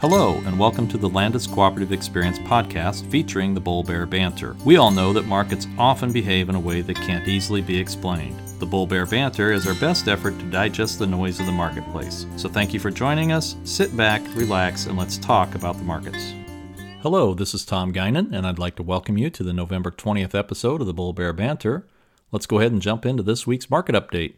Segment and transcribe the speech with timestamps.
[0.00, 4.56] Hello, and welcome to the Landus Cooperative Experience podcast featuring the Bull Bear Banter.
[4.64, 8.40] We all know that markets often behave in a way that can't easily be explained.
[8.60, 12.24] The Bull Bear Banter is our best effort to digest the noise of the marketplace.
[12.38, 13.56] So thank you for joining us.
[13.64, 16.32] Sit back, relax, and let's talk about the markets.
[17.02, 20.34] Hello, this is Tom Guinan, and I'd like to welcome you to the November 20th
[20.34, 21.86] episode of the Bull Bear Banter.
[22.32, 24.36] Let's go ahead and jump into this week's market update.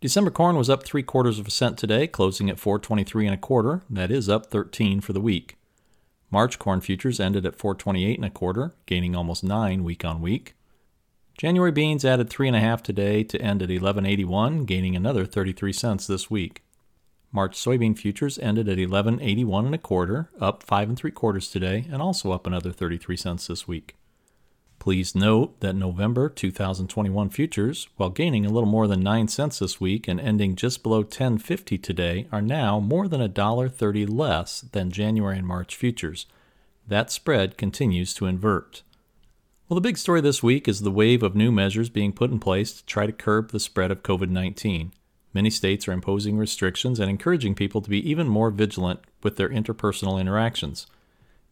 [0.00, 3.38] December corn was up three quarters of a cent today, closing at 423 and a
[3.38, 3.82] quarter.
[3.90, 5.58] That is up 13 for the week.
[6.30, 10.54] March corn futures ended at 428 and a quarter, gaining almost nine week on week.
[11.36, 15.72] January beans added three and a half today to end at 1181, gaining another 33
[15.72, 16.62] cents this week.
[17.30, 21.86] March soybean futures ended at 1181 and a quarter, up five and three quarters today,
[21.92, 23.96] and also up another 33 cents this week.
[24.80, 29.78] Please note that November 2021 futures, while gaining a little more than 9 cents this
[29.78, 35.36] week and ending just below 1050 today, are now more than $1.30 less than January
[35.36, 36.24] and March futures.
[36.88, 38.82] That spread continues to invert.
[39.68, 42.40] Well, the big story this week is the wave of new measures being put in
[42.40, 44.94] place to try to curb the spread of COVID 19.
[45.34, 49.50] Many states are imposing restrictions and encouraging people to be even more vigilant with their
[49.50, 50.86] interpersonal interactions.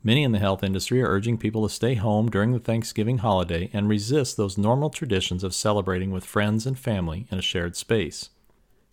[0.02, 3.68] Many in the health industry are urging people to stay home during the Thanksgiving holiday
[3.72, 8.30] and resist those normal traditions of celebrating with friends and family in a shared space.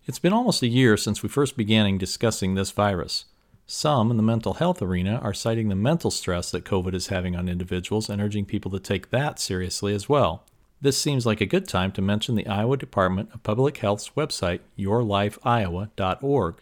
[0.06, 3.26] It's been almost a year since we first began discussing this virus.
[3.66, 7.34] Some in the mental health arena are citing the mental stress that COVID is having
[7.34, 10.44] on individuals and urging people to take that seriously as well.
[10.80, 14.60] This seems like a good time to mention the Iowa Department of Public Health's website,
[14.78, 16.54] yourlifeiowa.org.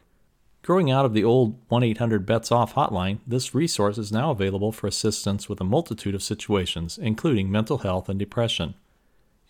[0.64, 4.72] Growing out of the old 1 800 Bets Off hotline, this resource is now available
[4.72, 8.72] for assistance with a multitude of situations, including mental health and depression.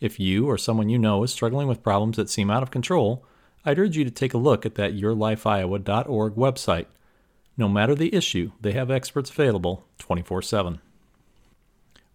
[0.01, 3.25] If you or someone you know is struggling with problems that seem out of control,
[3.65, 6.87] I'd urge you to take a look at that yourlifeiowa.org website.
[7.57, 10.81] No matter the issue, they have experts available 24 7.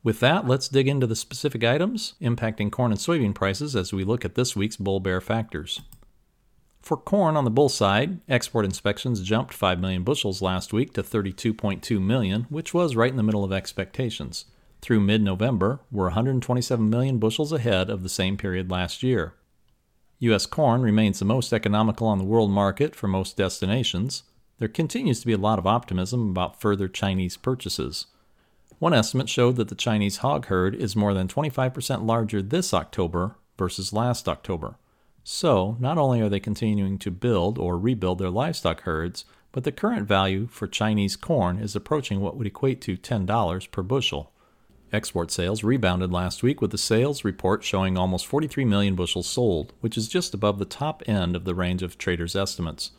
[0.03, 4.03] With that, let's dig into the specific items impacting corn and soybean prices as we
[4.03, 5.79] look at this week's bull bear factors.
[6.81, 11.03] For corn on the bull side, export inspections jumped 5 million bushels last week to
[11.03, 14.45] 32.2 million, which was right in the middle of expectations.
[14.81, 19.33] Through mid November, we're 127 million bushels ahead of the same period last year.
[20.19, 20.45] U.S.
[20.45, 24.23] corn remains the most economical on the world market for most destinations.
[24.57, 28.07] There continues to be a lot of optimism about further Chinese purchases.
[28.79, 33.35] One estimate showed that the Chinese hog herd is more than 25% larger this October
[33.57, 34.75] versus last October.
[35.31, 39.71] So, not only are they continuing to build or rebuild their livestock herds, but the
[39.71, 44.31] current value for Chinese corn is approaching what would equate to $10 per bushel.
[44.91, 49.71] Export sales rebounded last week with the sales report showing almost 43 million bushels sold,
[49.81, 52.89] which is just above the top end of the range of traders' estimates.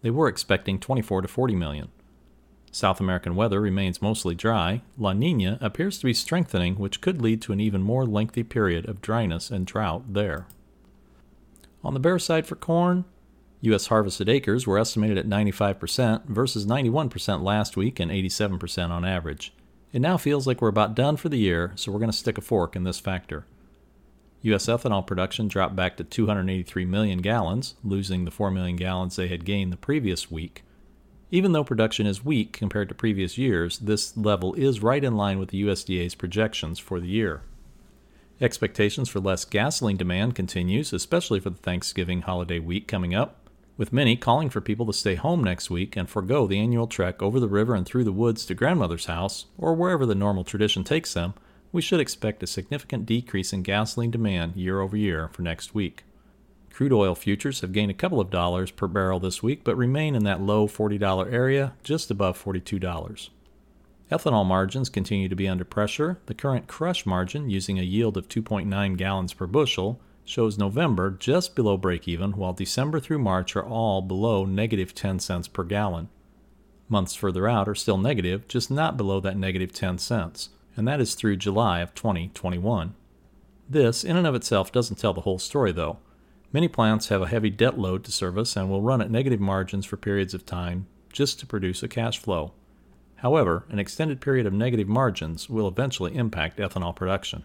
[0.00, 1.88] They were expecting 24 to 40 million.
[2.70, 4.82] South American weather remains mostly dry.
[4.96, 8.88] La Nina appears to be strengthening, which could lead to an even more lengthy period
[8.88, 10.46] of dryness and drought there.
[11.82, 13.04] On the bear side for corn,
[13.62, 13.86] U.S.
[13.86, 19.52] harvested acres were estimated at 95% versus 91% last week and 87% on average.
[19.92, 22.38] It now feels like we're about done for the year, so we're going to stick
[22.38, 23.44] a fork in this factor.
[24.42, 24.66] U.S.
[24.66, 29.44] ethanol production dropped back to 283 million gallons, losing the 4 million gallons they had
[29.44, 30.64] gained the previous week.
[31.30, 35.38] Even though production is weak compared to previous years, this level is right in line
[35.38, 37.42] with the USDA's projections for the year.
[38.42, 43.92] Expectations for less gasoline demand continues, especially for the Thanksgiving holiday week coming up, with
[43.92, 47.38] many calling for people to stay home next week and forego the annual trek over
[47.38, 51.12] the river and through the woods to grandmother's house or wherever the normal tradition takes
[51.12, 51.34] them.
[51.70, 56.04] We should expect a significant decrease in gasoline demand year over year for next week.
[56.70, 60.14] Crude oil futures have gained a couple of dollars per barrel this week, but remain
[60.14, 63.28] in that low $40 area, just above $42.
[64.10, 66.18] Ethanol margins continue to be under pressure.
[66.26, 71.54] The current crush margin, using a yield of 2.9 gallons per bushel, shows November just
[71.54, 76.08] below break even, while December through March are all below negative 10 cents per gallon.
[76.88, 81.00] Months further out are still negative, just not below that negative 10 cents, and that
[81.00, 82.94] is through July of 2021.
[83.68, 85.98] This, in and of itself, doesn't tell the whole story, though.
[86.52, 89.86] Many plants have a heavy debt load to service and will run at negative margins
[89.86, 92.52] for periods of time just to produce a cash flow.
[93.20, 97.44] However, an extended period of negative margins will eventually impact ethanol production.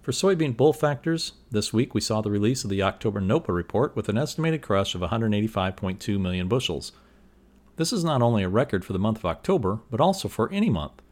[0.00, 3.94] For soybean bull factors, this week we saw the release of the October NOPA report
[3.94, 6.92] with an estimated crush of 185.2 million bushels.
[7.76, 10.70] This is not only a record for the month of October, but also for any
[10.70, 11.02] month.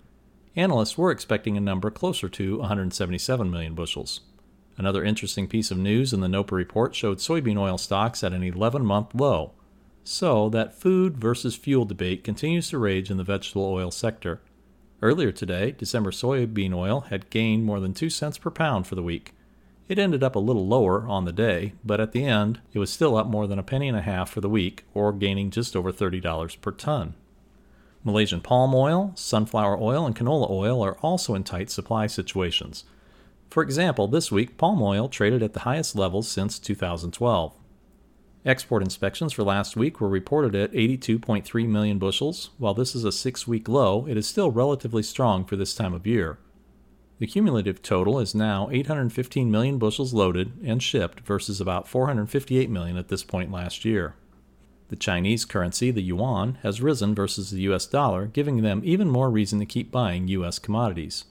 [0.56, 4.20] Analysts were expecting a number closer to 177 million bushels.
[4.78, 8.42] Another interesting piece of news in the NOPA report showed soybean oil stocks at an
[8.42, 9.52] 11 month low.
[10.04, 14.40] So, that food versus fuel debate continues to rage in the vegetable oil sector.
[15.02, 19.02] Earlier today, December soybean oil had gained more than 2 cents per pound for the
[19.02, 19.34] week.
[19.88, 22.92] It ended up a little lower on the day, but at the end, it was
[22.92, 25.74] still up more than a penny and a half for the week, or gaining just
[25.74, 27.14] over $30 per ton.
[28.04, 32.84] Malaysian palm oil, sunflower oil, and canola oil are also in tight supply situations.
[33.50, 37.52] For example, this week, palm oil traded at the highest levels since 2012.
[38.46, 42.50] Export inspections for last week were reported at 82.3 million bushels.
[42.56, 45.92] While this is a six week low, it is still relatively strong for this time
[45.92, 46.38] of year.
[47.18, 52.96] The cumulative total is now 815 million bushels loaded and shipped versus about 458 million
[52.96, 54.14] at this point last year.
[54.88, 59.30] The Chinese currency, the yuan, has risen versus the US dollar, giving them even more
[59.30, 61.26] reason to keep buying US commodities.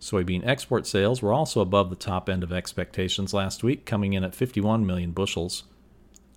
[0.00, 4.24] Soybean export sales were also above the top end of expectations last week, coming in
[4.24, 5.64] at 51 million bushels.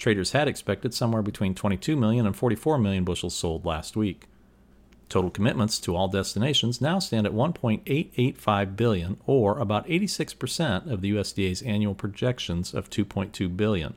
[0.02, 4.26] Traders had expected somewhere between 22 million and 44 million bushels sold last week.
[5.10, 11.12] Total commitments to all destinations now stand at 1.885 billion, or about 86% of the
[11.12, 13.94] USDA's annual projections of 2.2 billion.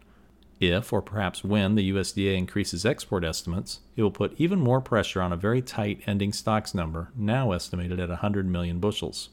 [0.61, 5.23] If, or perhaps when, the USDA increases export estimates, it will put even more pressure
[5.23, 9.31] on a very tight ending stocks number, now estimated at 100 million bushels.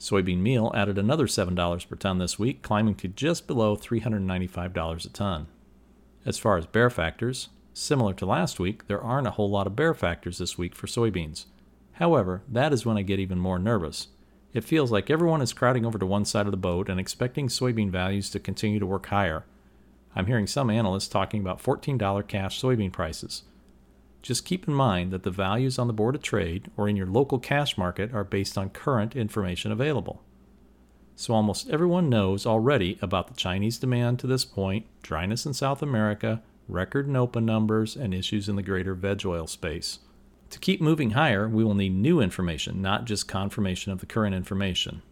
[0.00, 5.08] Soybean meal added another $7 per ton this week, climbing to just below $395 a
[5.10, 5.46] ton.
[6.24, 9.76] As far as bear factors, similar to last week, there aren't a whole lot of
[9.76, 11.46] bear factors this week for soybeans.
[11.92, 14.08] However, that is when I get even more nervous.
[14.52, 17.48] It feels like everyone is crowding over to one side of the boat and expecting
[17.48, 19.44] soybean values to continue to work higher
[20.14, 23.44] I'm hearing some analysts talking about $14 cash soybean prices.
[24.22, 27.06] Just keep in mind that the values on the Board of Trade or in your
[27.06, 30.22] local cash market are based on current information available.
[31.20, 35.82] So almost everyone knows already about the Chinese demand to this point, dryness in South
[35.82, 39.98] America, record NOPA numbers, and issues in the greater veg oil space.
[40.48, 44.34] To keep moving higher, we will need new information, not just confirmation of the current
[44.34, 45.02] information.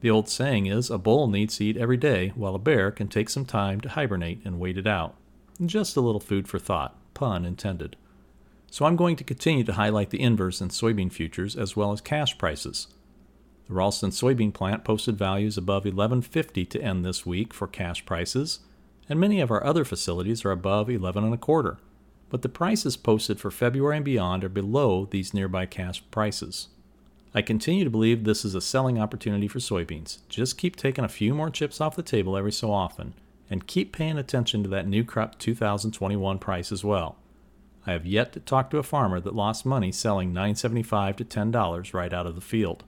[0.00, 3.08] The old saying is a bull needs to eat every day, while a bear can
[3.08, 5.16] take some time to hibernate and wait it out.
[5.62, 7.96] Just a little food for thought, pun intended.
[8.70, 12.00] So I'm going to continue to highlight the inverse in soybean futures as well as
[12.00, 12.86] cash prices.
[13.68, 18.60] The Ralston soybean plant posted values above 1150 to end this week for cash prices,
[19.08, 21.78] and many of our other facilities are above 11 and a quarter.
[22.28, 26.68] But the prices posted for February and beyond are below these nearby cash prices.
[27.34, 30.18] I continue to believe this is a selling opportunity for soybeans.
[30.28, 33.14] Just keep taking a few more chips off the table every so often,
[33.48, 37.16] and keep paying attention to that new crop 2021 price as well.
[37.86, 41.94] I have yet to talk to a farmer that lost money selling $9.75 to $10
[41.94, 42.84] right out of the field.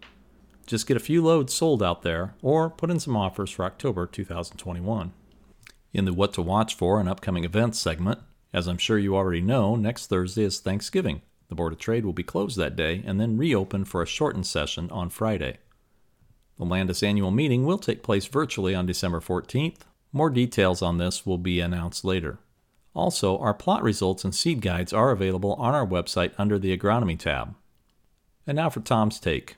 [0.66, 4.06] Just get a few loads sold out there, or put in some offers for October
[4.06, 5.12] 2021.
[5.92, 8.20] In the What to Watch For and Upcoming Events segment,
[8.52, 11.22] as I'm sure you already know, next Thursday is Thanksgiving.
[11.48, 14.46] The Board of Trade will be closed that day and then reopen for a shortened
[14.46, 15.58] session on Friday.
[16.58, 19.80] The Landus annual meeting will take place virtually on December 14th.
[20.12, 22.38] More details on this will be announced later.
[22.94, 27.18] Also, our plot results and seed guides are available on our website under the Agronomy
[27.18, 27.54] tab.
[28.46, 29.56] And now for Tom's take.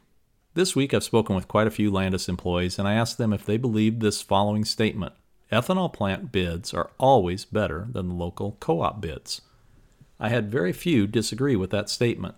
[0.57, 3.45] This week I've spoken with quite a few Landus employees and I asked them if
[3.45, 5.13] they believed this following statement
[5.53, 9.43] Ethanol plant bids are always better than the local co op bids.
[10.19, 12.37] I had very few disagree with that statement.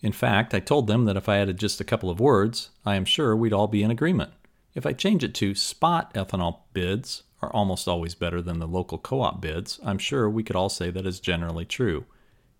[0.00, 2.94] In fact, I told them that if I added just a couple of words, I
[2.94, 4.32] am sure we'd all be in agreement.
[4.74, 8.96] If I change it to spot ethanol bids are almost always better than the local
[8.96, 12.06] co op bids, I'm sure we could all say that is generally true.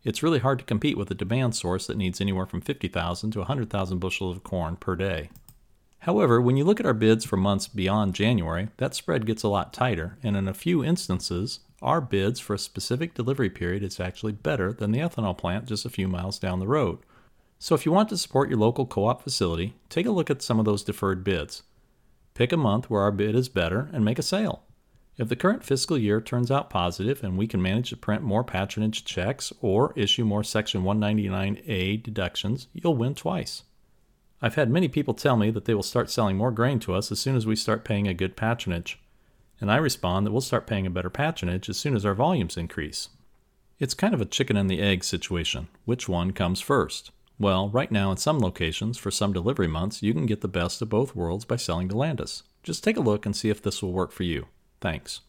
[0.04, 3.38] It's really hard to compete with a demand source that needs anywhere from 50,000 to
[3.38, 5.30] 100,000 bushels of corn per day.
[6.00, 9.49] However, when you look at our bids for months beyond January, that spread gets a
[9.49, 14.00] lot tighter, and in a few instances, our bids for a specific delivery period is
[14.00, 16.99] actually better than the ethanol plant just a few miles down the road.
[17.61, 20.42] So if you want to support your local co op facility, take a look at
[20.42, 21.62] some of those deferred bids.
[22.35, 24.64] Pick a month where our bid is better and make a sale.
[25.19, 28.45] If the current fiscal year turns out positive and we can manage to print more
[28.45, 33.62] patronage checks or issue more Section 199A deductions, you'll win twice.
[34.40, 37.12] I've had many people tell me that they will start selling more grain to us
[37.12, 38.99] as soon as we start paying a good patronage
[39.62, 42.57] and I respond that we'll start paying a better patronage as soon as our volumes
[42.57, 43.11] increase.
[43.78, 45.69] It's kind of a chicken and the egg situation.
[45.85, 47.12] Which one comes first?
[47.38, 50.83] Well, right now in some locations, for some delivery months, you can get the best
[50.83, 52.42] of both worlds by selling to Landus.
[52.64, 54.47] Just take a look and see if this will work for you.
[54.82, 55.22] Thanks.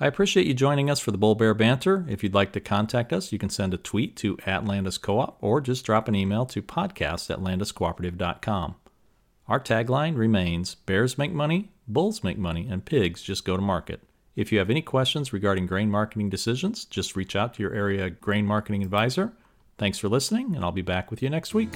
[0.00, 2.04] I appreciate you joining us for the Bull Bear Banter.
[2.08, 5.38] If you'd like to contact us, you can send a tweet to at Landus Co-op
[5.40, 8.74] or just drop an email to podcast at landuscooperative.com.
[9.46, 14.02] Our tagline remains Bears make money, bulls make money, and pigs just go to market.
[14.34, 18.10] If you have any questions regarding grain marketing decisions, just reach out to your area
[18.10, 19.32] grain marketing advisor.
[19.78, 21.70] Thanks for listening, and I'll be back with you next week.